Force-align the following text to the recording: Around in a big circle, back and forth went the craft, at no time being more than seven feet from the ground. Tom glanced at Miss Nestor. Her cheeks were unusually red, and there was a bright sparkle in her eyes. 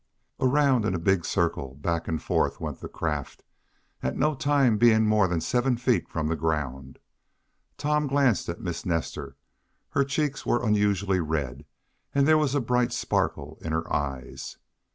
Around 0.39 0.85
in 0.85 0.95
a 0.95 0.99
big 0.99 1.25
circle, 1.25 1.75
back 1.75 2.07
and 2.07 2.19
forth 2.19 2.59
went 2.59 2.79
the 2.79 2.89
craft, 2.89 3.43
at 4.01 4.17
no 4.17 4.33
time 4.33 4.79
being 4.79 5.05
more 5.05 5.27
than 5.27 5.39
seven 5.41 5.77
feet 5.77 6.09
from 6.09 6.25
the 6.27 6.35
ground. 6.35 6.97
Tom 7.77 8.07
glanced 8.07 8.49
at 8.49 8.59
Miss 8.61 8.83
Nestor. 8.83 9.35
Her 9.89 10.03
cheeks 10.03 10.43
were 10.43 10.65
unusually 10.65 11.19
red, 11.19 11.65
and 12.15 12.27
there 12.27 12.39
was 12.39 12.55
a 12.55 12.59
bright 12.61 12.91
sparkle 12.91 13.59
in 13.61 13.73
her 13.73 13.93
eyes. 13.93 14.57